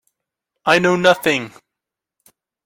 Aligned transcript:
I 0.65 0.79
know 0.79 0.95
nothing! 0.95 1.53